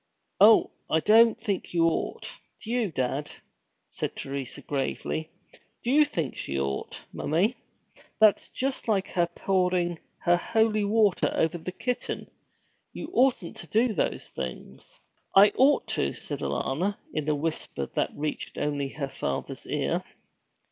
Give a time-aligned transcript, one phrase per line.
[0.39, 2.27] 'Oh, I don't think you ought,
[2.59, 3.29] do you, dad?'
[3.91, 5.29] said Teresa gravely.
[5.83, 7.55] 'Do you think she ought, mommie?
[8.19, 12.31] That's just like her pouring her holy water over the kitten.
[12.91, 14.91] You oughtn't to do those things.'
[15.35, 20.03] 'I ought to,' said Alanna, in a whisper that reached only her father's ear.